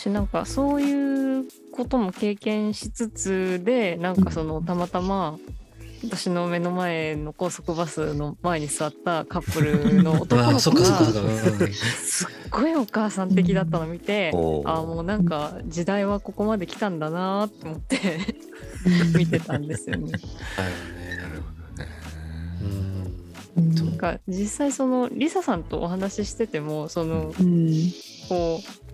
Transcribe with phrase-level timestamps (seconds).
[0.00, 5.38] 私なんかそういうことも経験しつつでなんかそのたまたま
[6.02, 10.84] 私の目の前の高速バスの前に座ったカップルの 男の子が
[11.82, 17.98] すっごいお母さん的だったの見て、おーあもうなんか時代はここまで来たんだなって思って
[19.14, 20.12] 見てたんですよね。
[20.12, 20.28] なるね。
[21.42, 21.90] ほどね。
[23.58, 23.74] うん。
[23.74, 27.92] なんか実際そのリサさんとお話ししててもそのうん。
[28.30, 28.89] こう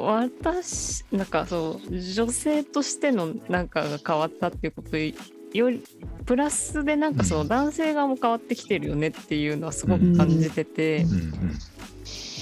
[0.00, 5.82] 私なんかそう女性としてのなんかが変わったっていうことより
[6.26, 11.04] プラスでなんかその男性側も変わってきてるよねっていうのはすごく感じてて、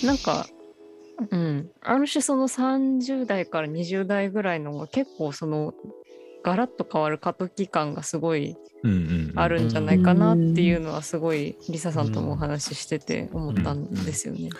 [0.02, 0.46] うなんか、
[1.30, 5.72] うん、ある種その30代から20代ぐらいのが結構その
[6.46, 8.56] ガラッと変わる過渡期間がすごい
[9.34, 14.50] あるんじゃないかなっていうのはすごいリサさんともお話ししてて思ったんですよね。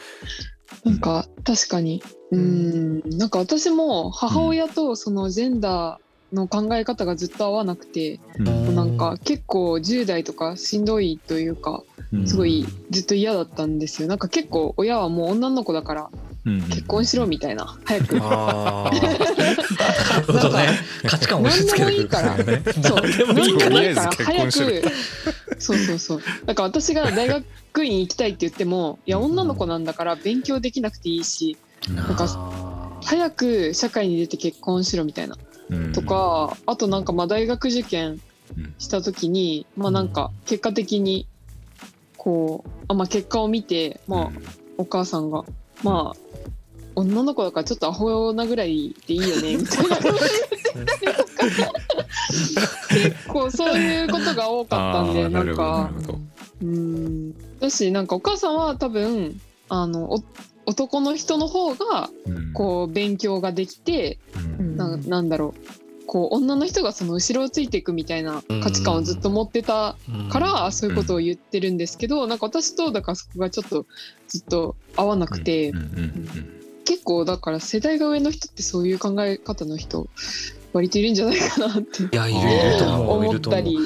[0.84, 2.03] なんか確かに。
[2.33, 3.01] うん。
[3.19, 8.75] なんか私も母親とそのジェンダーの考え方がずっと合わなくて、うん。
[8.75, 12.27] なんか結構10代とかしんどいというかうん。
[12.27, 14.09] すごいずっと嫌だったんですよ。
[14.09, 16.11] なんか結構親はもう女の子だから
[16.47, 17.77] うん結婚しろみたいな。
[17.84, 18.19] 早く。
[18.22, 18.91] ああ。
[18.94, 19.00] な
[20.20, 20.69] るほどね。
[21.05, 22.36] 価値観を押し付けてくるから。
[22.36, 22.62] ね。
[22.83, 23.34] そう何でもいいから。
[23.34, 23.66] 何でもいいから。
[23.66, 24.52] とりあえず結早く
[25.58, 26.22] そうそうそう。
[26.47, 31.56] だから私が大学院行きたいって言ってもいや女の子なんだから勉強できなくていいし。
[31.92, 32.27] なんか
[33.05, 35.36] 早く社会に出て結婚しろみたいな。
[35.70, 35.92] うん。
[35.92, 38.20] とかあとなんかまあ大学受験
[38.78, 41.27] した時にまあなんか結果的に
[42.17, 44.30] こうあまあ結果を見てまあ
[44.78, 45.44] お母さんが
[45.83, 46.36] まあ
[46.97, 49.97] 女の子だからちょっとアホなぐらいでいいよね みたいな。
[52.89, 55.91] 結構そういうことが多かったんでなんか。
[56.62, 57.58] うん。
[57.61, 60.22] だしなんかお母さんは多分あのお
[60.64, 62.52] 男の人の方がうん。
[62.55, 64.18] こう勉強ができて
[64.58, 64.77] うん。
[64.77, 65.61] ななんだろう。
[66.06, 69.96] こう女の人がその後ろをついていくみたいな価値観をずっと持ってた
[70.30, 73.86] からそういうことを言ってるんですけどなんか私とだからそこがちょっと
[74.29, 75.73] ずっと合わなくて
[76.86, 80.08] 結構だから世代が上の人ってそういう考え方の人
[80.73, 82.05] 割といるんじゃないかなって。
[82.05, 83.24] いやいるいると思う。
[83.24, 83.79] い思ったり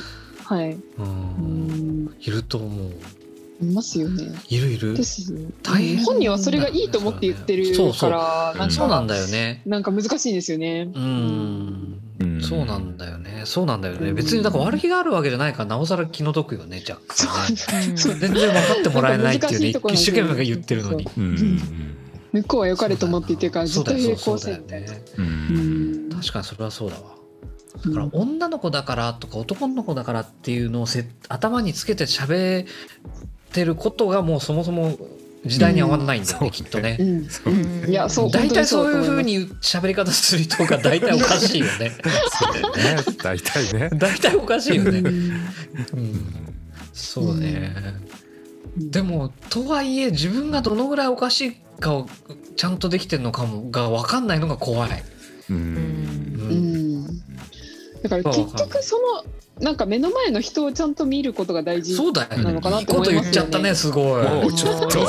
[0.44, 0.72] はい。
[0.98, 1.06] うん。
[1.06, 1.06] う
[2.10, 2.16] ん。
[2.20, 2.92] いると思う。
[3.62, 4.32] いますよね。
[4.48, 4.94] いるいる。
[4.94, 9.62] です大変本人はそれがいいと思って言ってるからなんかそうなんだよね。
[9.66, 10.90] なんか難しいんですよね。
[10.94, 12.00] うん。
[12.20, 12.42] うん。
[12.42, 13.42] そうなんだよね。
[13.44, 14.10] そうなんだよね。
[14.10, 14.14] うん。
[14.14, 17.90] 別にだから悪気があるわけじゃないからなおさら気の毒よね若干ね。
[17.90, 18.14] うんそう。
[18.14, 21.06] 全然分かってもらえないっていうね 一生懸命言ってるのに
[22.32, 24.92] 向こうは良かれと思って言ってるからずっと平行線みたいな。
[26.16, 27.20] 確かにそれはそうだわ。
[27.84, 32.66] だから女の子だからとか男の子だからっていうのをせ頭につけて喋っ
[33.52, 34.98] てることがもうそもそも
[35.46, 36.98] 時代に合わないんだよね、うんきっとね。
[37.00, 37.04] う。
[37.04, 37.88] ん。
[37.88, 41.92] いやそう大体そういうふう本に喋り方する人が大体おかしいよね。
[42.38, 43.16] そうね。
[43.22, 43.90] 大体ね。
[43.96, 44.98] 大体おかしいよね。
[44.98, 46.30] うん。
[46.92, 47.72] そうね。
[48.76, 52.06] うんでもとはいえ自分がどのぐらいおかしいかを
[52.56, 54.90] ちゃんとできてるのかもが分かんないのが怖い。
[55.50, 57.20] ううんうんうん
[58.02, 59.24] だから結局その
[59.60, 62.44] なんか目の前の人をちゃんと見ることが大事そうだよね。
[62.44, 64.22] なのかないといこと思いますよね言っちゃったねすごい。
[64.22, 65.08] もうちょっともう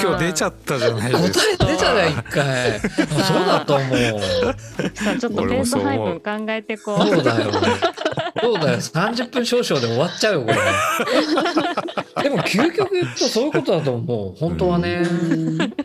[0.00, 2.80] 今日出ちゃったじゃない答ですかえ出たね一回。
[2.80, 4.20] そうだと思う。
[4.94, 6.98] さあちょっとペース配分考えてこう。
[6.98, 7.58] そうだよね。
[8.40, 8.78] そうだよ。
[8.78, 10.62] 30分少々で終わっちゃうよ、これね。
[12.22, 14.38] でも、究極言うとそういうことだと思う。
[14.38, 15.02] 本当はね。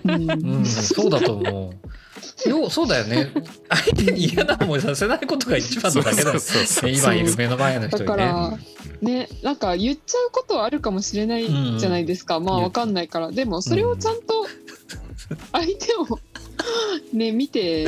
[0.05, 2.49] うんうん、そうだと思う。
[2.49, 3.31] よう、そうだよね。
[3.69, 6.97] 相手に嫌な思いさせないことが一番のだけだよそうそうそうね。
[6.97, 8.15] 今いる目の前の人だにね。
[8.15, 8.57] から
[9.01, 11.47] ねなんか言っちゃうことはあるかもしれない
[11.77, 14.45] じゃないですか、まあわかんないからでもそれをちゃんと
[15.51, 16.19] 相手を
[17.13, 17.87] ね見て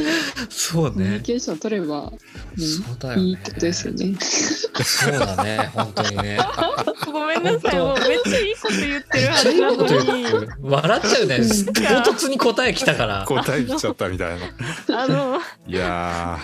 [0.50, 1.20] そうコミュニね。
[1.22, 2.18] ケーション取れば、ね
[2.58, 3.24] そうだよね。
[3.24, 4.16] いいってことですよね。
[4.20, 5.72] そうだね。
[5.74, 6.40] 本当にね。
[7.12, 10.26] ごめんなさい、もうめっちゃいいこと言ってるはずなのに。
[10.62, 11.36] 笑っちゃうね。
[11.38, 13.26] うん唐突に答え来たから。
[13.28, 14.40] 答え来ちゃったみたい
[14.88, 16.40] なあの、いや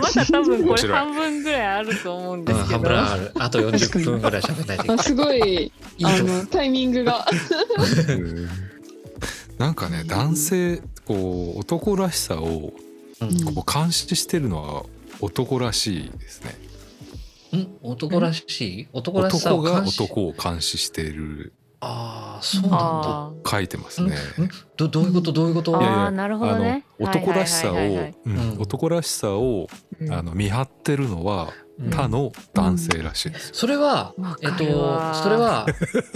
[0.00, 2.70] まだ多分これ半分ぐらいあると思うんうん、ですけど。
[2.70, 3.32] 半分ある。
[3.38, 4.98] あと40分ぐらい喋んないといけない。
[4.98, 7.26] あすごいいいとあのタイミングが
[9.58, 12.72] なんかね男性こう男らしさを
[13.20, 13.54] うん。
[13.54, 14.84] こう監視してるのは
[15.20, 17.58] 男らしいですね。
[17.60, 17.68] ん？
[17.82, 18.88] 男らしい？
[18.92, 20.02] 男らしさ男がを監視？
[20.02, 21.52] 男を監視している。
[21.80, 22.78] あああそうなんだ。
[22.78, 24.16] あ書いてますね。
[24.76, 25.32] どどういうこと？
[25.32, 25.78] どういうこと？
[25.78, 26.84] あいやいやーなるほどね。
[26.98, 27.76] あの男らしさを
[28.58, 29.68] 男らしさを
[30.00, 30.12] うん。
[30.12, 33.54] あの見張ってるのはうん他の男性らしいですよ。
[33.54, 34.36] それはわ。
[34.42, 35.66] えっとそれは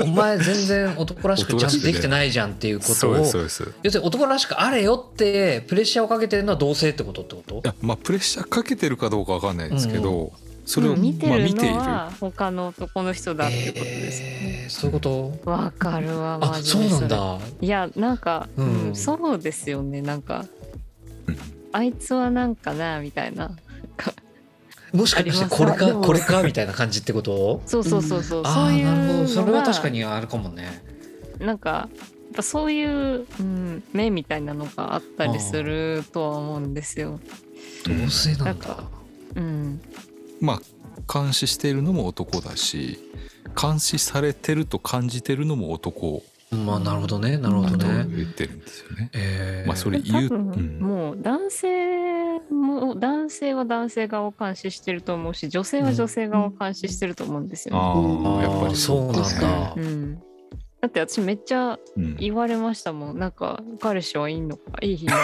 [0.01, 7.61] お前全然男らしくちゃんとできてないじゃんっていうことを要するに男らしくあれよってプレッシャーをかけてるのは同性ってことってこと？
[7.65, 10.33] やまあプレッシャーかけてるかどうかわかんないですけど、
[10.65, 11.03] それをうん。
[11.03, 11.75] 見てまある見ている。
[11.75, 14.63] のは他の男の人だっていうことですよね。
[14.65, 15.51] えーそういうこと？
[15.51, 17.39] わかるわあマジでそうなんれだ。
[17.61, 20.03] いやなんか、ううんんそうですよね。
[20.03, 20.45] なんか
[21.27, 21.39] うん。
[21.73, 23.51] あいつはなんかなみたいな
[24.93, 27.63] もしかしてこれかこれかみたいな感じってこと？
[27.67, 29.23] そうそうそうそう、あそういうあなるほど。
[29.23, 30.83] のそれはが確かにあるかもね。
[31.39, 37.21] なんかやっぱそういう、うん、目みたいなのがあったりするとは思うんですよ。
[37.85, 38.45] 同性なんだ。
[38.45, 38.85] なんか
[39.37, 39.81] うん、
[40.41, 40.61] まあ
[41.13, 42.99] 監視しているのも男だし
[43.61, 47.37] 監視されてると感じてるのも男まあなるほどね。
[47.37, 48.07] なるほどね。
[48.09, 49.11] 言ってるんですよね。
[49.13, 49.69] えー。
[49.69, 50.39] まあそれ言う、
[50.83, 57.81] もう男性も男性は男性側を監視してると思うし女性は女性側を監視してると思うんですよね。
[57.81, 59.75] ああやっぱりそうなんだ。
[59.77, 60.15] うん、
[60.81, 62.17] だって私めっちゃうん。
[62.17, 63.19] 言われましたもん。
[63.19, 65.19] なんか彼氏はいいのかいいのか。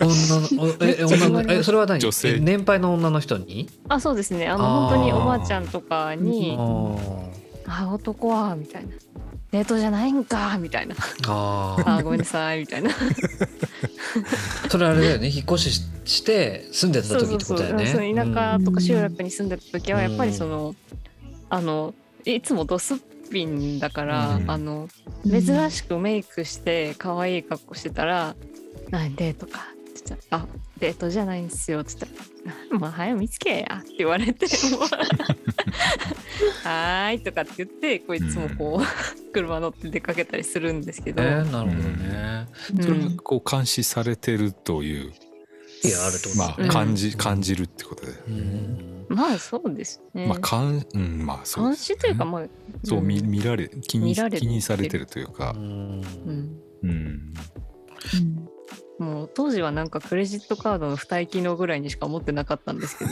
[0.04, 1.98] 女のええ女のえそれは何？
[1.98, 2.36] 女性。
[2.36, 3.70] え年配の女の人に？
[3.88, 4.48] あそうですね。
[4.48, 8.90] あの本当におばあちゃんとかにあ「あ男は」みたいな
[9.56, 10.94] 「デートじゃないんか」みたいな
[11.26, 11.96] 「あー。
[11.96, 12.90] あーごめんなさい」みたいな。
[14.70, 15.28] それあれだよね。
[15.28, 17.86] 引っ越ししして住んでた時ってことだよね。
[17.86, 20.74] そう田舎とか集落に住んでた時はやっぱりその
[21.48, 21.94] あの
[22.24, 23.00] いつもドスッ
[23.30, 24.50] ピンだから、うん。
[24.50, 24.88] あの
[25.28, 28.36] 珍しくメイクして可愛い格好してたら
[28.90, 29.74] 「何デートか」って言ったら
[30.30, 30.46] 「あ
[30.78, 31.94] デートじゃないんですよ」って。
[31.98, 32.10] 言っ
[32.68, 34.46] たら「まあ早く見つけや」って言われて。
[36.64, 42.46] はーい」とかって言ってこういつもこう車乗って出かけたりするんですけど、えーなるほどね。
[42.80, 45.12] それがうんこう監視されてるという
[45.84, 46.68] いやあるとまあうん。
[46.68, 49.06] 感じ感じるってことで、うん。
[49.08, 50.26] まあそうですね。
[50.26, 51.96] まあかんうんまあそう監ですね。
[51.96, 52.46] 視というかまあ
[52.84, 54.40] そう見見られ気に見られてる。
[54.40, 55.52] 気にされてるというか。
[55.56, 55.60] う、ん。
[55.62, 55.66] う
[56.32, 56.52] ん。
[56.82, 57.34] うん、
[58.98, 63.10] もう当時はなんかクレジットカードの付帯機能ぐらいにしか思ってなかったんですけど。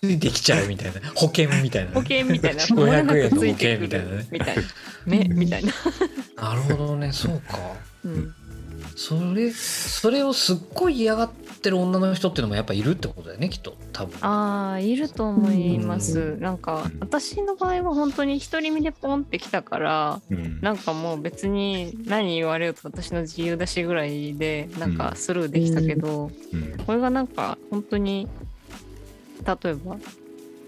[0.00, 1.00] ついてきちゃうみたいな。
[1.16, 1.90] 保険みたいな。
[1.92, 2.62] 保険みたいな。
[2.62, 4.26] 500円の保険みたいなね。
[4.30, 4.62] みたいな。
[5.06, 5.72] 目みたいな、
[6.36, 7.10] なるほどね。
[7.12, 7.58] そうか。
[8.04, 8.34] うん、
[8.98, 13.76] それそれをすっごい嫌がってる女の人っていうのもやっぱいるってことだよねきっと。
[13.92, 14.18] 多分。
[14.26, 20.60] ああいると思います、うなんかうん私の場合は本当に独り身でポンってきたからうん。
[20.62, 26.76] なんかもう別に何言われようと私の自由だしぐらいでなんかスルーできたけど、うん。
[26.84, 28.28] これがなんか本当に
[29.46, 29.96] 例えば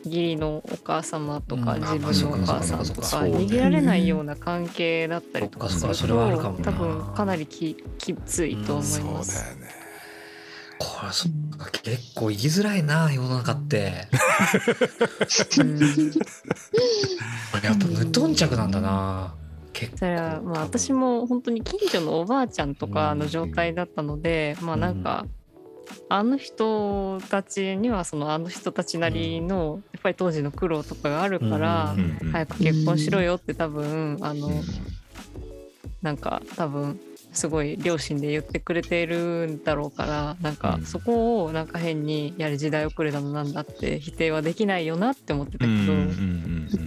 [0.04, 1.82] 義理のお母様とかうん。
[1.82, 9.56] 自分のお母さんとかあまあそうか逃げられないような関係だったりとかするそっかそれはあるかも多分かなりききついと思そだよいうます。
[9.56, 9.80] ね。
[10.78, 14.08] これそっか結構生きづらいな世の中って。
[15.58, 15.78] うん。
[17.62, 19.34] やっぱ無頓着なんだな。
[19.74, 19.98] 結構。
[19.98, 25.26] それはまあ私も本当に近所のおばあちゃんとかの状態だったので、まあなんか、
[26.08, 31.94] あの人たちにはそのあの人たちなりのやっぱり当時の苦労とかがあるから、
[32.32, 34.62] 早く結婚しろよって多分あの、うん。
[36.02, 36.98] なんか多分
[37.32, 40.86] すごい両親で言ってくれてるんだろうからなんかうん。
[40.86, 45.92] そこをなんか変にやる時代遅れだのなんだって否定はできないよなって思ってたけど、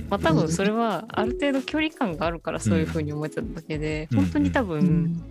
[0.09, 5.23] まあ多分それはある程度距離感があるからそういうふうに思えただけで、うん本当に多分、うん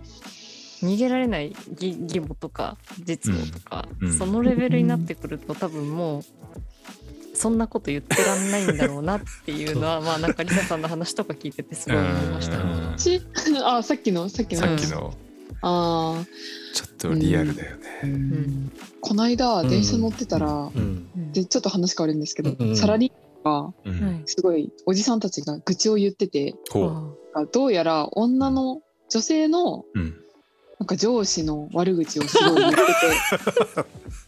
[0.83, 4.13] 逃げられない義義母とか実母とか、うん。
[4.13, 6.23] そのレベルになってくると多分もう
[7.33, 12.57] そんなこと言ってらんないんだろうなっていうのはまあなんかリサさんの話とか聞いててすごい思いました。
[12.57, 12.99] うん。
[12.99, 13.21] し
[13.63, 14.61] あさっきのさっきの。
[14.61, 15.13] さっきの。
[15.61, 16.25] あー。
[16.73, 18.09] ちょっとリアルだよね。
[18.09, 18.71] ん。
[19.01, 21.31] この間電車乗ってたら、うん。
[21.31, 23.11] でちょっと話変わるんですけど、うんサラリー
[23.43, 26.55] マンがすごいおじさんたちが愚痴を言ってて
[27.51, 29.99] どうやら女の女性のう。
[29.99, 30.22] うん。
[30.83, 32.83] なんか上司の悪口をすごい言ってて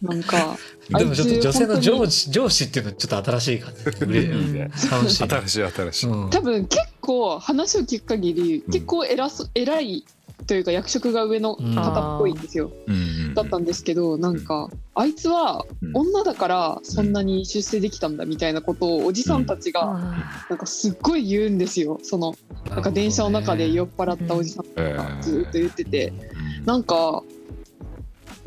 [0.00, 0.56] なんか
[0.88, 5.28] でもちょっと女性の上司上司っていうのはちょっと新しい感じうれうんいいね楽しい。
[5.28, 6.06] 新しい新しい。
[6.06, 6.30] うん。
[6.30, 8.72] 多分結構話を聞く限り、うん。
[8.72, 10.06] 結構偉そ偉い
[10.46, 15.90] というか役職が上の方っぽいんですよ、うんうんだったんですけどなんか、あいつはうん。
[15.94, 22.00] 女だからそんなに出世できたんだみたいなことをおじさんたちがあなんかすっごい言うんですよ。
[22.02, 22.34] その
[22.70, 26.14] なんか電車の中で酔っ払ったおじさんえがずっと言ってて、
[26.60, 26.64] うん。
[26.64, 27.22] なんか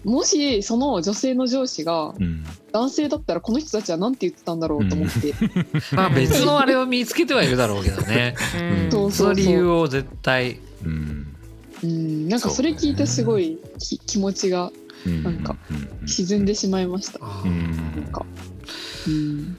[0.03, 2.43] もしその女性の上司がうん。
[2.71, 5.33] 男性だったらこの人たちは何て言ってたんだろうと思って、
[5.95, 8.35] まあ別のあれを見つけてはいるだろうけどね。
[8.93, 9.11] うん。
[9.11, 10.59] その理由を絶対。
[10.85, 11.28] うん
[11.83, 14.71] うん、なんかそれ聞いてすごいき気持ちが
[15.05, 15.55] うんなんか
[16.01, 16.07] うん。
[16.07, 17.19] 沈んでしまいました。
[17.19, 18.25] なんか、
[19.07, 19.57] うん、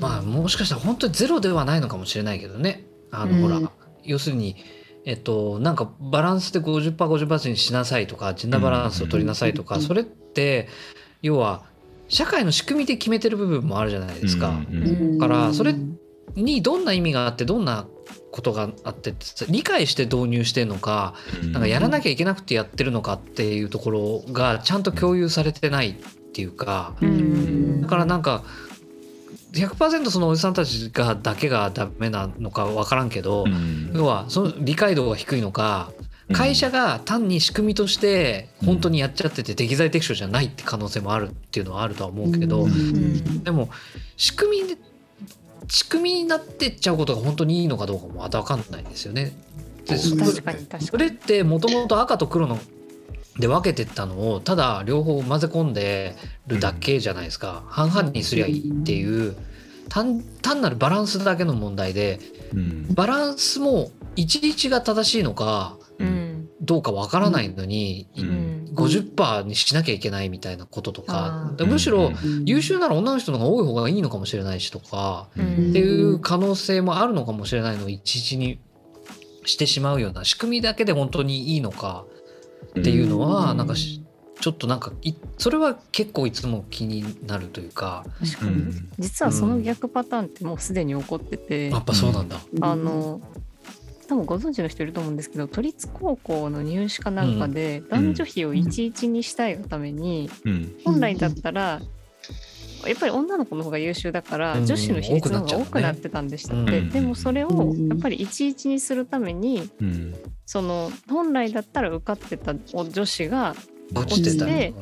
[0.00, 2.86] まあもしかしたら本当にゼロではないのかもしれないけどね。
[3.10, 3.42] あの、うん。
[3.42, 3.72] ほら
[4.04, 4.56] 要するに
[5.04, 10.68] えっとなんかバランスで 50%50% にしなさいとかジェンダーバランスを取りなさいとか、うんそれって
[11.22, 11.64] 要は
[12.08, 14.60] 社会の仕組みで決めてる部分もあるじゃないですか。
[15.20, 15.74] からそれ
[16.36, 17.86] にどんな意味があってどんな
[18.30, 19.14] ことがあって
[19.48, 21.14] 理解して導入してるのか
[21.52, 25.94] なんかやらなきゃいけなくてやってるのかっていうところがちゃんと共有されてないっ
[26.32, 27.82] ていうかうん。
[27.82, 28.44] だからなんか
[29.52, 33.90] 100%そのおじさんたちがだけがダメなのか分からんけど、うん。
[33.94, 35.92] 要はその理解度が低いのか
[36.32, 43.42] 会社が単に仕組みとして本当にやっちゃってて適材適所じゃないって可能性もあるっていうのはあるとは思うけど、うん。
[43.42, 43.70] でも
[44.16, 44.76] 仕組みで
[45.70, 49.32] 仕組みになってっちゃうことが本当にいいのかどうかもまた分かんないですよね。
[49.86, 50.86] でそう確かに確かに。
[50.86, 52.58] それってもともと赤と黒の
[53.38, 56.16] で分けてったのをただ両方混ぜ込んで
[56.48, 59.36] るだけじゃないですか、半々にすりゃいいっていう
[59.88, 62.18] 単単なるバランスだけの問題で
[62.52, 62.94] うん。
[62.94, 66.48] バランスも11が正しいのかうん。
[66.60, 71.48] どうか分からないのに、ううんん50%にしなきゃいけないみたいなこととか。
[71.48, 75.28] あーでむしろうん優秀なら女の人の方が多い方がいいのかもしれないしとか。
[75.36, 75.70] うん。
[75.70, 78.58] っていう可能性もあるのかもしれないのを11に
[79.44, 82.04] してしまうような仕組みだけで本当にいいのか。
[82.78, 84.02] っていうのはなんかし
[84.40, 88.04] ちょっとなんかいそれは結構いつも気になるというか。
[88.20, 88.52] 確かに。
[88.52, 88.90] うん。
[88.98, 92.40] 実はその逆パターンってもうすでに起こってて、やっぱそうなんだ。
[92.60, 93.20] あの
[94.10, 100.74] 多分ご存知の人いると思うんですけど都立高校の入試かなんかで男女比を11にしたいがためにうん。
[100.84, 101.80] 本来だったら
[102.86, 104.66] やっぱり女の子の方が優秀だからうん。
[104.66, 106.90] 女子の比率の方が多くなってたんでしたって、うん。
[106.90, 107.86] でもそれをうん。
[107.86, 113.54] やっぱり11にするためにうんその本来だったら受かってた女子が
[113.94, 114.74] 落ちて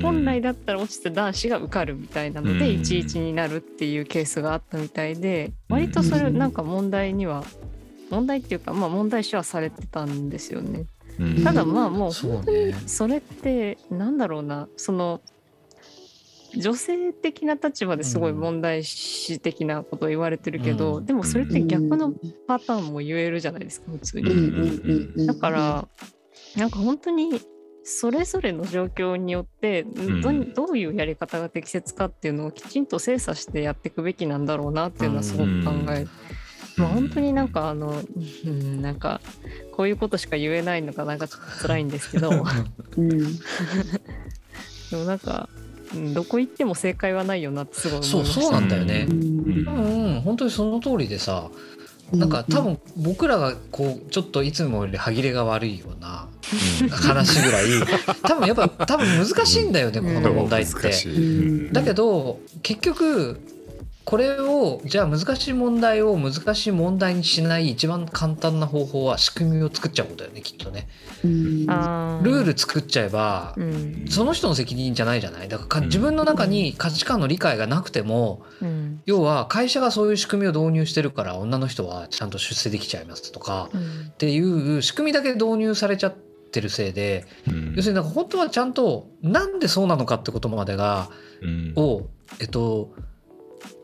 [0.00, 2.82] 本来だったら落ちて男子が受かるみたいなのでうん。
[2.82, 7.42] 11になるっていうケースがあったみたいで割とそれうんなんか問題には
[8.10, 10.86] 問題っていうかまあ問題視はされてたんですよね。
[11.18, 11.44] うん。
[11.44, 15.20] ただまあもう本当にねそれってなんだろうなその
[16.56, 21.06] 女性的な立場ですごい問題視的なことを言われてるけど、うん。
[21.06, 22.12] でもそれって逆の
[22.46, 24.24] パターンも言えるじゃないですか普通うん。
[24.24, 24.32] に。
[24.32, 25.26] うん。
[25.26, 25.88] だから
[26.56, 27.40] なんか本当に
[27.82, 30.32] それぞれの状況によってんど
[30.66, 36.06] どういうやり方が適切かっていうのをきちんと精査してやっていくべきなんだろうなっていうのはすごく考え
[36.80, 38.02] まあ本当になんかあの、
[38.44, 39.20] うん、なんか
[39.76, 42.30] こういうことしか言えないのがなんかちょっと辛いんですけど。
[42.96, 43.08] うん。
[43.18, 43.24] で
[44.92, 48.40] もなんか、うんどこ行っても正解はないよなってすごい思いました。
[48.40, 49.06] そうそうなんだよね。
[49.10, 49.64] うん。
[49.64, 51.50] 多分本当にその通りでさ
[52.12, 56.28] なんか多分僕らがこうちょっといつもより歯切れが悪いような
[56.90, 57.64] 話ぐらい
[58.22, 60.14] 多分やっぱ多分難しいんだよねうん。
[60.14, 61.72] この問題って。
[61.72, 63.40] だけど結局
[64.10, 70.88] これをじゃあ難しい問題を難しい問題にしない一番簡単な方法は仕組みを作っちゃうことだよねきっとね。
[71.22, 74.06] ルール作っちゃえばうん。
[74.08, 75.48] その人の責任じゃないじゃない。
[75.48, 75.84] だからかうん。
[75.84, 79.00] 自分の中に価値観の理解がなくてもうん。
[79.06, 83.80] 要は会社がそういう仕組みを導入してるから女の人はちゃんと出世できちゃいますとかうん。
[84.08, 86.16] っていう仕組みだけ導入されちゃっ
[86.50, 87.74] てるせいでうん。
[87.76, 91.10] 要するになんか本当はちゃんとなんでそうなのかってことまでが
[91.42, 91.74] うん。
[91.76, 92.08] を
[92.40, 92.92] えっと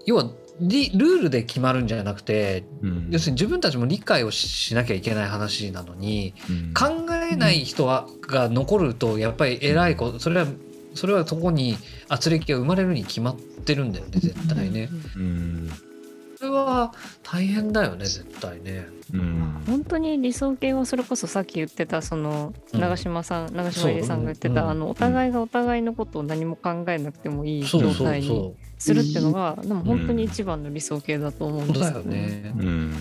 [0.06, 3.08] 要はリルールで決まるんじゃなくてうん。
[3.10, 6.74] 要するに自分たちも理解をしなきゃいけない話なのにうん。
[6.74, 10.46] 考えない人はが残るとやっぱり偉いことそれは
[10.94, 11.76] それはそこに
[12.08, 14.88] 圧力が生まれるに決まってるんだよね絶対ね。
[15.16, 15.70] うん。
[15.70, 15.95] そ
[16.44, 18.86] れは大変だよね絶対ね。
[19.12, 31.72] うん本当に理想形はそれこそさっき言ってたそのうん長嶋さん、長嶋入江さんが言ってた、そうあのお互いがお互いのことを何も考えなくてもいいそうそう状態にそするっていうのがでも本当に一番の理想形だと思うんう。
[31.72, 32.62] ですだよねう。
[32.62, 32.92] ん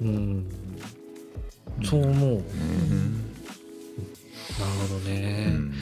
[0.00, 0.46] うん。
[1.84, 2.10] そう思う。
[2.10, 3.22] なるうん
[4.88, 5.46] ほどうね。
[5.46, 5.72] ん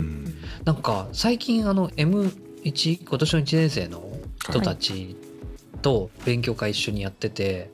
[0.00, 2.32] うんなんか最近あの M1
[2.64, 4.02] 今年の1年生の
[4.38, 5.16] 人たち
[5.80, 7.70] と勉強会一緒にやってて、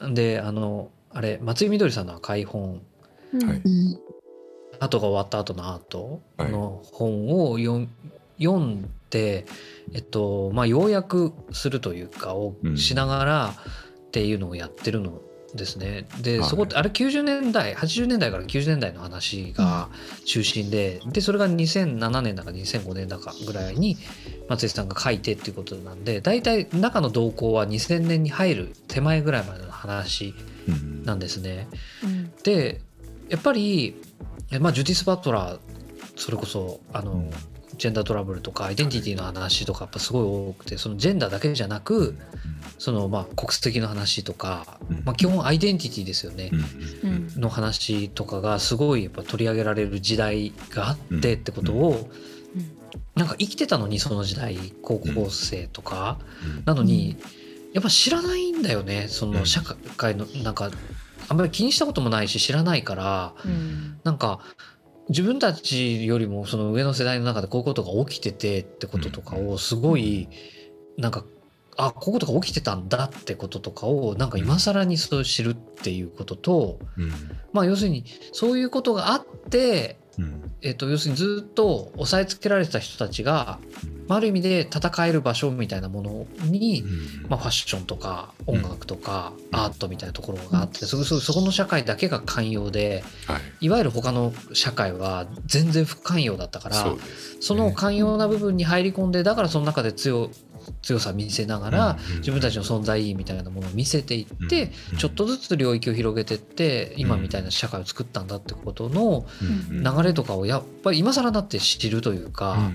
[0.00, 0.14] はい。
[0.14, 2.82] であのあれ松井みどりさんの赤い本。
[3.34, 3.46] うん。
[3.46, 3.62] はい。
[4.80, 6.50] アートが終わった後のアートはい。
[6.50, 7.88] の本を読ん
[8.38, 9.46] 読んで、
[9.92, 12.76] えっとまあ、要約するというかをうん。
[12.76, 13.54] しながら
[14.08, 15.20] っていうのをやってるの
[15.54, 16.06] ですね。
[16.20, 16.48] で、はい。
[16.48, 19.88] そこってあれ90年代80年代から90年代の話が
[20.24, 23.96] 中心で、でそれが2007年だか2005年だかぐらいに
[24.48, 30.34] 松井さんが書いてっていうことなんで大体中の動向は2000年に入る手前ぐらいまでの話
[30.68, 31.04] うん。
[31.04, 31.68] なんですね。
[32.04, 32.32] うん。
[32.42, 32.80] で
[33.28, 34.00] やっぱり、
[34.50, 35.58] えまあ、ジュディス・バトラー
[36.16, 37.30] それこそあの、うん
[37.82, 42.16] ジェンダートラブルとかアイデンティティの話とかやっぱすごい多くてそのジェンダーだけじゃなく
[42.78, 45.02] そのまあ国籍の話とか、うん。
[45.04, 46.52] まあ、基本アイデンティティですよね
[47.36, 52.08] の話とかがすごいやっぱ取り上げられる時代があってってことを、
[53.16, 56.20] なんか生きてたのにその時代高校生とか、
[56.64, 57.16] なのに、
[57.72, 59.06] やっぱ知らないんだよね。
[59.08, 59.62] その社
[59.96, 60.70] 会のなんか
[61.28, 63.98] あんまり気にしたこともないし知らないからうん。
[64.04, 64.40] なんか
[65.08, 70.28] 自分たちよりもその上の世代の中でこういうことが起きててってこととかをすごい
[70.96, 71.24] なんか
[71.76, 77.12] あこういうことが起きてたんだってこととかをなんか今更にそう知るっていうこととうん。
[77.52, 80.52] まあ要するにそういうことがあってうん。
[80.60, 83.58] えっと要するにずっと押さえつけられてた人たちが
[84.12, 87.30] まあある意味で戦える場所みたいなものにうん。
[87.30, 93.66] まあ、ファッションとか音楽とかアートみたいなところがあってそそそこの社会だけが寛容ではい。
[93.66, 100.30] いわゆる他の社会は全然不寛容だったからそうですその寛容な部分に入り込んでだからその中で強
[100.82, 109.26] 強さ見せながらうん自分たちの存在意義みたいなものを見せていってうんちょっとずつ領域を広げていって今みたいな社会を作ったんだってことの
[109.70, 112.70] うん流れとかをやっぱり今更だって知るというか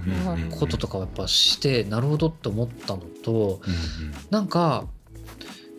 [0.51, 3.61] こととかをやっぱしてなるほどって思ったのと
[4.29, 4.85] なんか、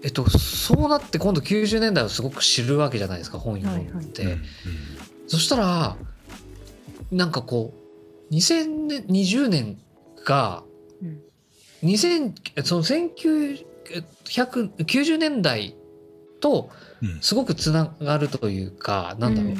[0.02, 4.42] えっと、そうなって今度90年代をすごく知るわけじゃないですか本読んで、うん
[5.28, 5.96] そしたら
[7.12, 7.74] なんかこ
[8.30, 9.78] う2020年
[10.24, 10.64] が
[11.02, 11.20] うん
[11.82, 15.74] 2000その1990年代
[16.40, 16.70] と
[17.02, 17.20] うん。
[17.20, 19.54] すごくつながるというかなんだろう、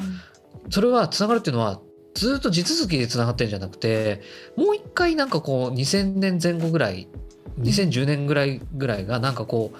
[0.69, 1.79] それはつながるっていうのは
[2.13, 4.21] ずっと地続きでつながってるんじゃなくて
[4.57, 7.07] もう一回なんかこう2000年前後ぐらい
[7.59, 9.77] 2010年ぐらいぐらいがなんかこう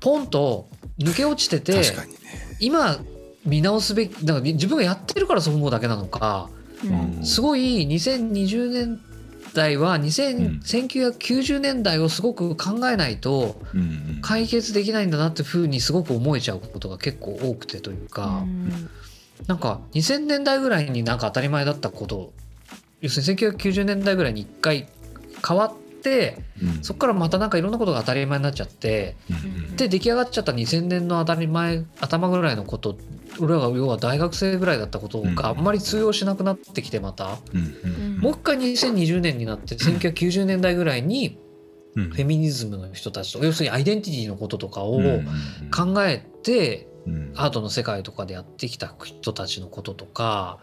[0.00, 0.68] ポンと
[0.98, 1.82] 抜け落ちててね。
[2.60, 2.98] 今
[3.44, 6.50] 見直すべきなんか自分がやってるからそう思うだけなのか
[6.84, 7.24] うん。
[7.24, 9.00] すごい2020年
[9.56, 10.60] 代は2000うん。
[10.62, 13.56] 1990年代をすごく考えないと
[14.22, 18.44] 解決できないんだなってふうにすごく思えちゃうことが結構多くてというか。
[18.44, 18.90] うん。
[19.46, 22.32] なんか2000年代ぐらいになんか当たり前だったこと
[23.02, 24.88] 要するに1990年代ぐらいに一回
[25.46, 26.82] 変わってうん。
[26.84, 32.96] そこからまたなんかいろんなことが当たり前になっちゃってうんで出来上がっちゃった2000年の当たり前頭ぐらいのこと
[33.40, 37.38] 俺らが要は大学生ぐらいだったことがあんまり通用しなくなってきてまた。
[37.52, 38.18] うんうん。
[38.18, 41.38] もう一回2020年になって1990年代ぐらいに
[41.94, 42.10] うん。
[42.10, 45.00] フェミニズムの人たちと要するにアイデンティティのこととかを
[45.74, 47.32] 考えてうん。
[47.36, 50.58] アートの世界とかでやってきた人たちのこととか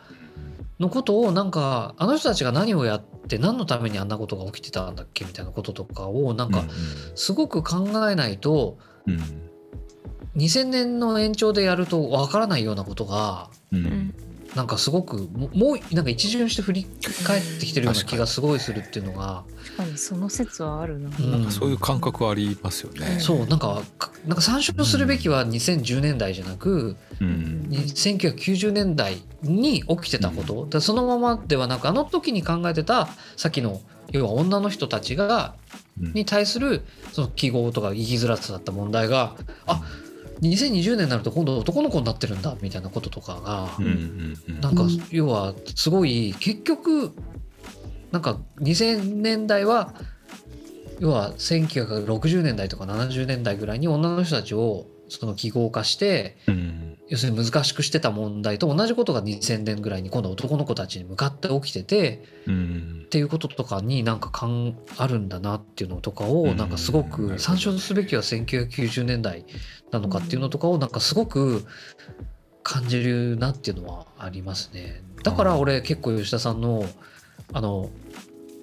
[0.80, 6.64] のことをなんかあの人たちが何をやって何のためにあんなことが起きてたんだっけみたいなこととかをなんか
[7.16, 9.50] すごく考えないとうん
[10.36, 13.80] 2000年の延長でやるとわからないようなことがうん。
[13.80, 14.16] うんうん
[14.56, 16.86] なんかすごくももうなんか一巡して振り
[17.26, 21.10] 返ってきてるような気がすごいするっていうのが、確かにその説はあるな。
[21.18, 21.32] うん。
[21.32, 23.20] なんかそういう感覚はありますよね。
[23.20, 27.62] そうなんかかなんか参照するべきは2010年代じゃなくうん。
[27.68, 35.56] に1990年代に起きてたこと、だからそのままではなくあの時に考えてたさっきの要は女の人たちが
[36.00, 36.14] うん。
[36.14, 39.82] に対するその記号とか生きづらさだった問題があ
[40.50, 44.62] 2020年になると今度男の子になってるんだみたいなこととかが、うんうんうん。
[44.62, 47.12] なんかうん要はすごい結局
[48.12, 49.94] なんか2000年代は
[51.00, 63.02] 要は1960年代とか70年代ぐらいに女の人たちをその記号化してうん要するに難しくしてた問題と同じことが2000年ぐらいに今度は男の子たちに向かって起きててうん。
[63.06, 66.32] っていうこととかになんか感あるんだなっていうのとかうん。
[66.52, 69.46] をなんかすごく参照すべきは1990年代
[69.92, 71.66] なのかっていうのとかをなんかすごく
[72.64, 75.04] 感じるなっていうのはありますね。
[75.24, 76.86] だから俺結構吉田さんの
[77.52, 77.90] あの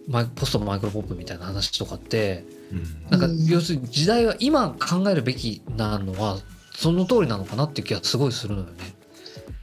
[0.08, 3.10] マイポストマイクロポップみたいな話とかってうん。
[3.10, 6.38] なんかうん要するに時代は今考えるべきなのは
[6.80, 8.72] その通りなのかなっていう気がすごいするのよね。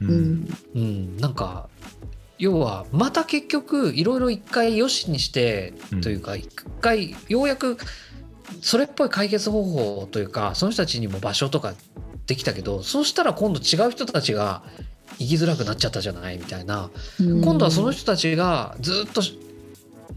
[0.00, 0.12] ううん。
[0.12, 1.68] んうん、なんか
[2.38, 6.00] 要はまた結局いろいろ一回よしにしてうん。
[6.00, 6.48] というか一
[6.80, 7.76] 回ようやく
[8.62, 11.74] それっぽい解決方法というかその人たちにも場所とか
[12.26, 14.62] できたけどそうしたら今度違う人たちが
[15.18, 16.38] 生きづらくなっちゃったじゃない？
[16.38, 16.90] みたいな。
[17.18, 17.42] うん。
[17.42, 19.22] 今度はその人たちがずっと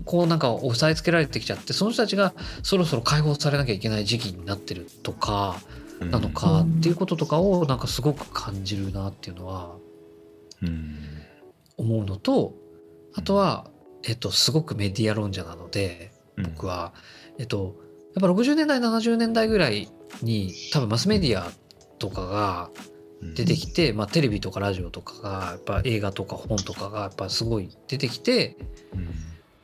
[0.05, 5.57] こうなんか押さえつけられてきちゃってその人たちがそろそろ解放されなきゃいけない時期になってるとか
[6.09, 9.75] なのかっていうこととかをなんかすごく感じるなっていうのは
[10.61, 10.97] うん。
[11.77, 12.53] 思うのと
[13.13, 13.69] あとは、
[14.03, 16.93] えっと、すごくメディア論者なので僕は、
[17.37, 17.75] えっと、
[18.15, 19.89] やっぱ60年代70年代ぐらい
[20.21, 21.51] に多分マスメディア
[21.99, 22.69] とかが
[23.35, 28.57] 出てきて、まあ、テレビとかラジオとかがやっぱ映画とか本とかがやっぱすごい出てきて
[28.93, 29.07] うん。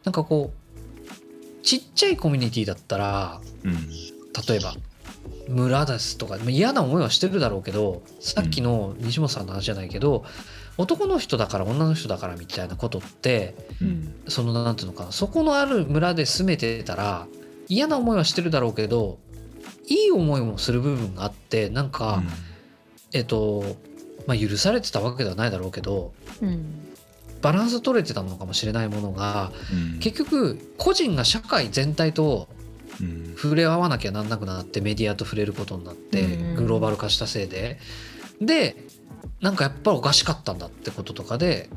[0.04, 3.74] なんかこうちっちゃいコミュニティだったらうん。
[4.48, 4.76] 例えば
[5.48, 10.26] 村ですとかまあ嫌な思いはしてるだろうけどさっきの西本さんの話じゃないけど、
[10.78, 14.14] 男の人だから女の人だからみたいなことってうん。
[14.28, 17.28] そのなんていうのかなそこのある村で住めてたら
[17.68, 19.18] 嫌な思いはしてるだろうけど
[19.88, 22.22] いい思いもする部分があってなんか、
[23.14, 23.64] えっと
[24.26, 26.84] まあ許されてたわけではないだろうけどうん。
[27.42, 30.00] バランス取れてたのかもしれないものがうん。
[30.00, 32.57] 結局個人が社会全体とうん
[33.36, 36.56] 触れ合わなきゃなんなくなってメディアと触れることになってうん。
[36.56, 37.80] グローバル化したせいで。
[38.42, 38.76] で
[39.42, 41.70] なんかやっぱりおかしかったんだってこととかで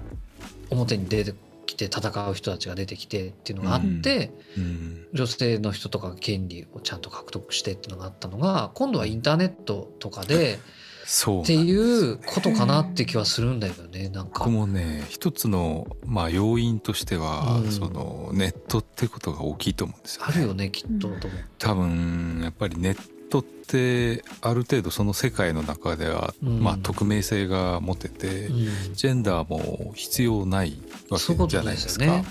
[0.70, 1.34] 表に出て
[1.66, 5.06] きて戦う人たちが出てきてっていうのがあって、うん。
[5.12, 10.58] 女性の人とかが権利をちゃんと獲得してっていうのがあったのが今度はインターネットとかで
[11.12, 14.44] そうっていうことかなって気はするんだよねなんか。
[14.44, 14.50] 僕。
[14.50, 17.72] もね一つのまあ要因としては、うん。
[17.72, 20.32] そのネットってことが大きいと思うんですよ、ね。
[20.32, 21.18] あるよねきっとう。
[21.58, 26.62] 多分やっぱりネットってある程度その世界の中では、うん。
[26.62, 28.94] まあ匿名性が持てて、うん。
[28.94, 32.22] ジェンダーも必要ないわけじゃないですか。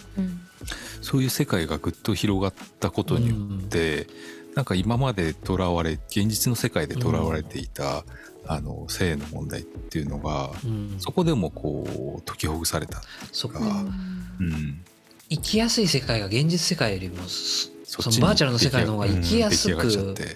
[1.02, 4.08] そういう世界がぐっと広がったことによって、
[4.60, 8.04] なんか今までとらわれ現実の世界でとらわれていた、
[8.46, 10.96] あの性の問題っていうのがうん。
[11.00, 13.86] そこでもこう解きほぐされた、そっかあ
[14.42, 14.84] うん、
[15.30, 20.36] 生きやすい世界が現実世界よりもそのバーチャルの世界の方が生きやすくちゃって。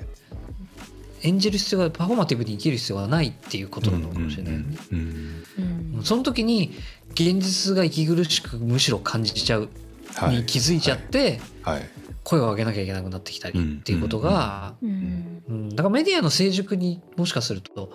[1.26, 4.78] 演じる必要がパフォーマティブに生きる必要がないっていうことなのかもしれないよね。
[4.92, 5.00] うん。
[5.00, 5.96] うん。
[5.98, 6.74] うんその時に
[7.12, 9.70] 現実が息苦しくむしろ感じちゃう
[10.16, 11.90] はいに気づいちゃってはい
[12.24, 15.44] 声を上げなきゃいけなくなってきたりっていうことが、うん。
[15.48, 17.92] うん、だからメディアの成熟にもしかすると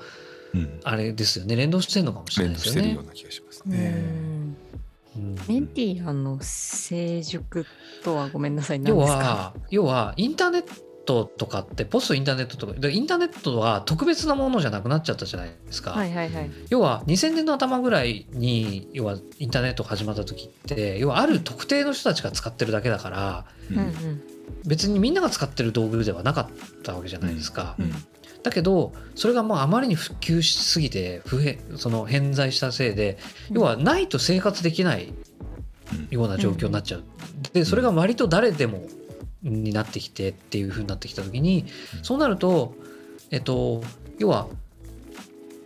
[0.54, 0.80] うん。
[0.84, 1.56] あれですよね。
[1.56, 2.82] 連動してるのかもしれ連ないですよね。
[2.82, 3.04] 動してるよう。
[3.06, 4.04] な気がしますうね。
[5.48, 7.66] メディアの成熟
[8.04, 8.80] とはごめんなさい。
[8.84, 9.18] 要何ですか？
[9.18, 10.62] は要はインターネッ
[11.08, 15.92] トとかってポストインターネットとかでインターネットは特別なものじゃなくなっちゃったじゃないですか。
[15.92, 24.22] はいはいはい要は2000年の頭ぐらいに要はインターネットが始まった時って要はある特定の人たちが使ってるだけだからううんん
[24.66, 27.76] 別にみんなが使ってる道具ではなかったわけじゃないですか。
[27.78, 27.92] うん
[28.42, 33.18] だけどそれがまああまりに普及しすぎて不変その偏在したせいで
[33.50, 35.12] 要はないと生活できない
[36.10, 37.04] ような状況になっちゃう。
[37.52, 38.82] でそれが割と誰でも
[39.42, 41.64] になってきてっていう風になってきた時に
[41.98, 42.04] うん。
[42.04, 42.74] そうなると
[43.30, 43.82] えっと
[44.18, 44.48] 要は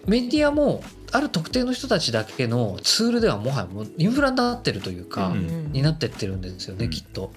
[0.06, 0.82] メディアも
[1.12, 5.72] ある特定の人たちだけのツールではもはやもうインフラになってるというか、うん。
[5.72, 6.90] になってってるんですよね、うん。
[6.90, 7.32] きっと。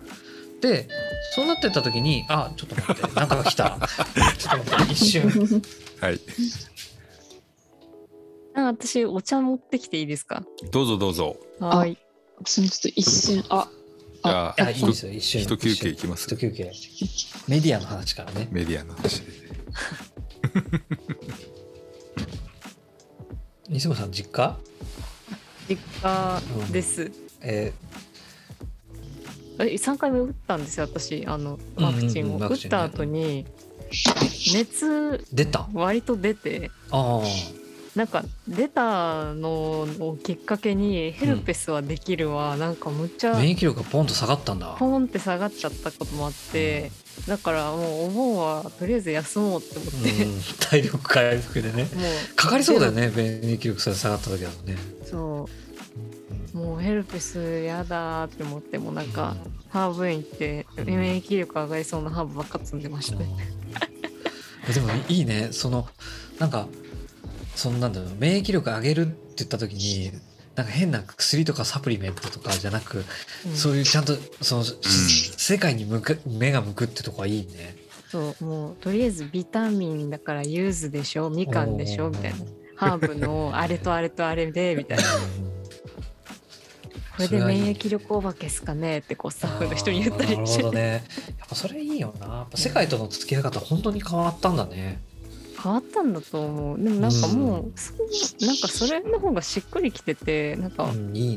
[0.61, 0.87] で
[1.35, 3.77] そうなってった時にあちょっと待ってなんかが来た。
[4.37, 5.61] ちょっと待って 一瞬。
[6.01, 6.19] はい。
[8.55, 10.43] あ私お茶持ってきていいですか？
[10.71, 11.35] どうぞどうぞ。
[11.59, 11.97] はい。
[12.39, 13.43] 私もちょっと一瞬。
[13.49, 13.69] あ
[14.25, 16.71] じゃああいいですよ一瞬一休憩いきます一休憩。
[17.47, 18.47] メディアの話からね。
[18.51, 19.21] メディアの話。
[19.21, 19.25] で。
[23.69, 24.57] 西本さん実家？
[25.67, 27.11] 実家です、
[27.41, 27.73] え
[29.57, 31.25] え3回目打ったんですよ私。
[31.25, 33.45] あのワクチンを、うんうん打った後に
[34.53, 35.67] 熱ー出た？
[35.73, 36.69] 割と出て。
[36.91, 37.21] ああ
[37.95, 44.75] なんか出たのをきっかけにヘルペスはできるわ、なんかむっちゃ免疫力がポンと下がったんだ。
[44.77, 46.91] ポンって下がっちゃったこともあって、
[47.25, 50.41] だからもうお盆はとりあえず休もうって思って、うん。
[50.59, 51.83] 体力回復でね。
[51.83, 51.89] も
[52.33, 54.77] うかかりそうだよね免疫力それ下がった時だとね。
[55.05, 55.49] そ
[56.53, 56.57] う。
[56.57, 59.35] もうヘルペスやだーって思ってもうなんか、
[59.69, 63.27] ハーブ園行って免疫力上がりそうなハーブばっか積んでましたね。
[64.67, 64.73] うん。
[64.73, 65.49] でもいいね。
[65.51, 65.87] その
[66.39, 66.67] なんか
[67.55, 70.11] そんなんだろう免疫力上げるって言った時に
[70.55, 73.03] なんか変な薬とかサプリメントとかじゃなく、
[73.45, 73.55] うん。
[73.55, 77.75] そういうちゃんとその、世界に向く目が向くってとこはいいね。
[78.09, 81.29] そうもうとりあえずビタミンだから柚子でしょ？
[81.29, 82.09] みかんでしょ？
[82.09, 82.37] みたいな。
[82.77, 85.03] ハーブのあれとあれとあれで みたいな。
[85.03, 85.09] こ
[87.21, 91.03] れで免疫力お化けっすかねってこうスタッフの人に言ったりあーなるしてほどね。
[91.39, 92.25] やっぱそれいいよな。
[92.27, 95.01] やっぱ世界との付き合い方本当に変わったんだね。
[95.65, 96.77] 変わったんだと思う。
[96.77, 100.91] でもなんかもう、そうなんかそれの方がしっくりきててなんか。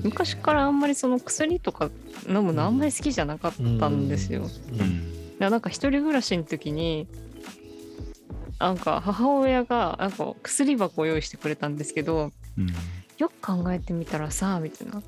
[0.04, 1.90] 昔からあんまりその薬とか
[2.28, 4.42] 飲むのあんまり好きじゃなかったんですよ。
[4.42, 4.78] うん。
[4.78, 7.06] いやなんか一人暮らしの時に
[8.58, 12.66] なんか母親がなんか薬箱を用意してくれたんですけどうん。
[13.16, 15.02] よく考えてみたらさみたいな。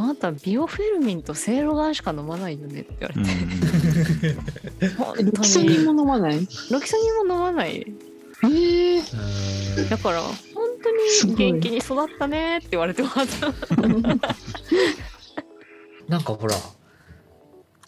[0.00, 3.20] あなたビオフェルミンとセイロガンしか飲まないよねって言われ
[4.80, 6.38] て、本ロ当キソニンにも飲まない？
[6.70, 7.84] ロキソニンも飲まない
[9.90, 10.34] だから本
[10.82, 10.90] 当
[11.26, 13.52] に元気に育ったねって言われてました
[16.08, 16.54] なんかほら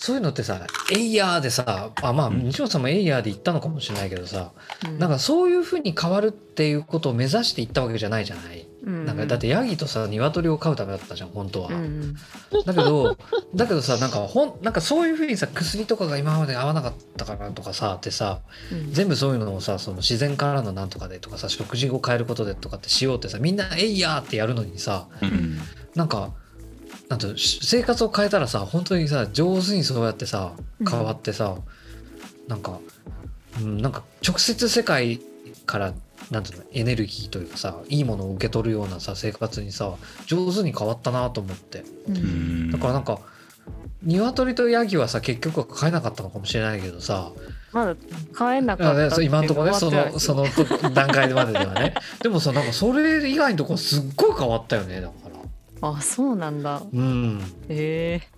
[0.01, 2.45] そういうのってさ「エイヤー」でさあまあうん。
[2.47, 4.53] 西本さんも「エイヤー」で言ったのかもしれないけどさ、
[4.87, 4.99] うん。
[4.99, 8.67] なんかそういうふうに変わるっていうことを目指していったわけじゃないじゃない。
[8.83, 11.69] うんなんかだってヤギとさ鶏を飼うためだったじゃん本当は。
[11.69, 12.17] うん
[12.65, 13.17] だけど
[13.55, 18.41] だけどさなんかほんなんかそういうふうにさ薬とかが今まで合わなかったからとかさってさ
[18.73, 25.59] うん全部そういうのをさその自然からのなんとかでとかさ食事を変えることでとかってしようってさみんな「えいや!」ってやるのにさうん
[25.95, 26.33] なんか
[27.09, 31.57] なんと生活を変えたらさ本当にさ上手にそうやってさうん変わってさ、
[32.49, 32.81] なんか、
[33.61, 35.21] うん、なんか直接世界
[35.67, 35.95] から
[36.31, 39.95] なんていうのエネルギーというかさいいものを受け取るようなさ生活にさ
[40.27, 41.85] 上手に変わったなと思って。
[42.09, 42.17] うん。
[42.17, 43.21] うんだからなんか
[44.03, 47.33] 鶏とヤギはさ結局は飼えなかったのかもしれないけどさ。
[47.73, 47.95] まだ
[48.33, 51.95] 買えなかったっ今のところねそのそのと段階までではね。
[52.23, 55.15] でもさなんかそれ以外のところすっごい変わったよねだか
[55.83, 55.89] ら。
[55.89, 56.83] あそうなんだ。
[56.93, 57.41] うん。
[57.69, 58.29] へえ。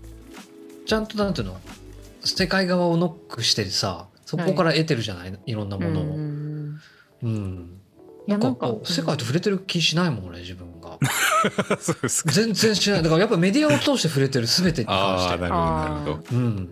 [0.86, 1.60] ちゃんとなんていうの
[2.24, 6.22] 世界側をノックしてさそこから得てるじゃない、い、ろんなものを、ううんん。
[7.24, 7.81] いやなん
[8.26, 10.98] なんか世界と触れてる気しないもん俺自分が。
[11.80, 12.32] そうですか。
[12.32, 13.02] 全然しない。
[13.02, 16.36] だからやっぱメディアを通して触れてる全てに関してああなるほどなるほど。
[16.36, 16.68] うん。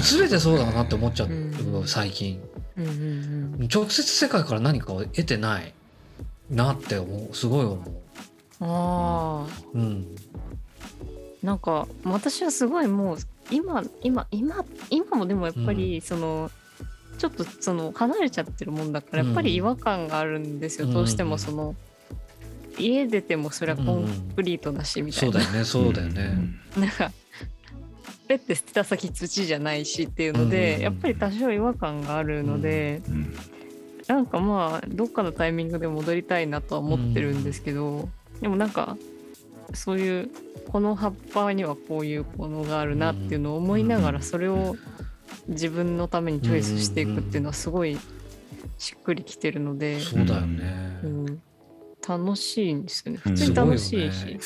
[0.00, 1.32] 全てそうだなって思っちゃう、う
[1.84, 1.84] ん。
[1.86, 2.40] 最近。
[2.76, 2.92] うんうん
[3.60, 3.68] うん。
[3.72, 5.72] 直接世界から何かを得てない
[6.50, 7.34] なって思う。
[7.34, 7.82] すごい思
[8.60, 10.06] ああううん。
[11.42, 13.18] なんか私はすごいもう
[13.50, 16.50] 今今今今もでもやっぱりその、
[17.18, 20.94] ちょっとその離れちゃってるもんだからやっぱり違和感があるんですよ、うん。
[20.94, 21.74] どうしてもその
[22.78, 25.64] 家出てもそりゃコンクリートだしみたいうな、そだよね。
[25.64, 26.36] そうだよね、
[26.76, 27.12] なんか
[28.26, 33.34] ペッて捨てた先土じゃないしっていうので、うんやっぱり多少違和感があるので、うん。
[34.08, 38.08] なんかまあどっかのタイミングで戻りたいなとは思ってるんですけど、
[38.40, 38.98] でもなんか
[39.72, 40.30] そういう
[40.68, 44.76] この葉っぱにはこういうものがあるなっていうのを思いながらそれを
[45.48, 47.98] 自分のためにチョイスしていくっていうのはすごい
[48.78, 51.42] しっくりきてるので、そうだよね、うん、
[52.06, 53.20] 楽しいんですよね。
[53.24, 53.32] うん。
[53.32, 54.38] 普通に楽しいし、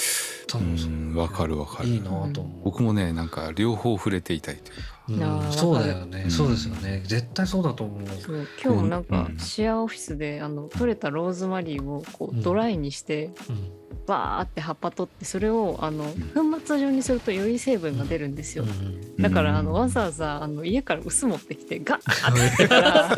[0.54, 1.14] うん。
[1.14, 1.88] わかるわかる。
[1.88, 6.30] いいなと思う、僕もねなんか両方触れていたいというかうそうだよね、うん。
[6.30, 7.02] そうですよね。
[7.06, 8.08] 絶対そうだと思う。
[8.20, 8.46] そう。
[8.62, 9.38] 今日もなんかうん。
[9.38, 13.70] シェアオフィスであの取れたローズマリーをこうドライにしてうん。
[14.06, 18.64] バーって葉っぱ取ってそれをあの粉末状にするとより成分が出るんですよ。
[18.64, 19.76] うんだからあのうん。
[19.80, 23.16] わざわざあの家から薄持ってきてガッってやってからあ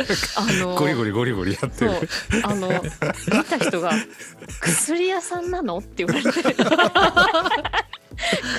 [0.64, 2.09] のゴリゴリゴリゴリやってそうる
[2.42, 2.68] あの
[3.33, 3.92] 見た人が
[4.61, 6.31] 「薬屋さんなの?」って言われて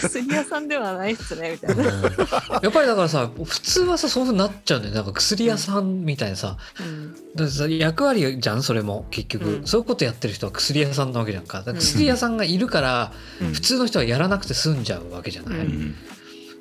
[0.01, 1.83] 薬屋さんではないっすねみたいな。
[1.83, 1.89] や
[2.69, 6.57] っぱりだからさ普通はさそういうふうになっちゃうんだよなんか薬屋さんみたいなさ。
[7.37, 7.49] うん。
[7.49, 9.67] さ役割じゃんそれも結局、うん。
[9.67, 11.63] そういうことやってる人は薬屋さんなわけじゃんか。
[11.63, 13.53] 薬屋さんがいるから、うん。
[13.53, 15.95] 普通の人はやらなくて済んじゃうわけじゃない、うん。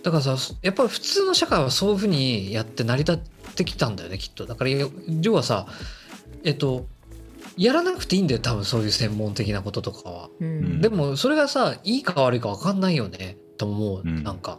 [0.02, 4.46] だからさやっぱり普通の社会はそういうふうにやって成り立ってきたんだよねきっと。
[4.46, 5.66] だから要はさ
[6.44, 6.86] えっと
[7.60, 10.80] やらなくていいんだよ多分そういう専門的なこととかは、うん。
[10.80, 14.22] でもそれがさいいか悪いか分かんないよねと思う、うん。
[14.24, 14.58] なんか。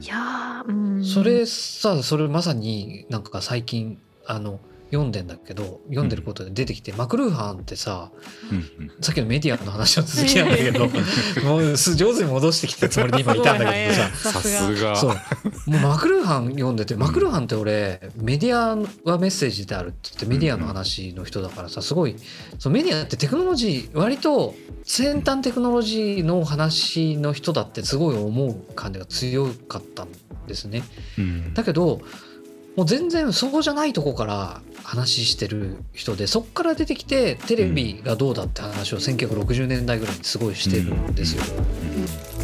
[0.00, 1.04] いやーうん。
[1.04, 4.58] それさそれまさになんか最近あの
[4.90, 8.10] 読んでんだけど読んでることで出てきて、マクルーハンってさ
[8.50, 8.92] うんうん。
[9.00, 10.88] さっきのメディアの話の続きなんだけど
[11.44, 14.32] もうす上手に戻してきたつもりで今いたんだけどささ。
[14.40, 14.96] さすが。
[14.96, 15.10] そう。
[15.70, 18.76] もうマクルーハン読んでてマクルーハンって俺メディア
[19.10, 22.16] はメッセージであるって言ってメディアの話の人だからさすごい
[22.58, 30.08] そうメディアってテクノロジー割と先端テクノロジーの話の人だってすごい思う感じが強かったん
[30.46, 30.82] ですね。
[31.18, 31.54] うん。
[31.54, 32.00] だけど
[32.80, 41.42] もう全然そうじゃないとこから話してる人でそっから出てきてテレビがどうだって話を1960年代ぐらいにすごいしてるんですよ。
[42.36, 42.39] うん